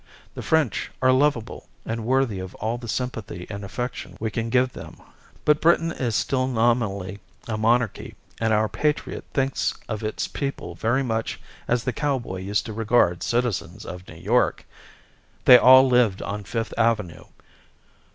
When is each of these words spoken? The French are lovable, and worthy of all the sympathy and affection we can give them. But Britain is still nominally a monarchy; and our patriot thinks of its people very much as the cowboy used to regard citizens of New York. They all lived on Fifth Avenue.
The 0.33 0.41
French 0.41 0.89
are 0.99 1.11
lovable, 1.11 1.69
and 1.85 2.03
worthy 2.03 2.39
of 2.39 2.55
all 2.55 2.79
the 2.79 2.87
sympathy 2.87 3.45
and 3.51 3.63
affection 3.63 4.17
we 4.19 4.31
can 4.31 4.49
give 4.49 4.73
them. 4.73 4.97
But 5.45 5.61
Britain 5.61 5.91
is 5.91 6.15
still 6.15 6.47
nominally 6.47 7.19
a 7.47 7.55
monarchy; 7.55 8.15
and 8.39 8.51
our 8.51 8.67
patriot 8.67 9.25
thinks 9.35 9.75
of 9.87 10.03
its 10.03 10.27
people 10.27 10.73
very 10.73 11.03
much 11.03 11.39
as 11.67 11.83
the 11.83 11.93
cowboy 11.93 12.37
used 12.39 12.65
to 12.65 12.73
regard 12.73 13.21
citizens 13.21 13.85
of 13.85 14.07
New 14.07 14.15
York. 14.15 14.65
They 15.45 15.59
all 15.59 15.87
lived 15.87 16.23
on 16.23 16.45
Fifth 16.45 16.73
Avenue. 16.79 17.25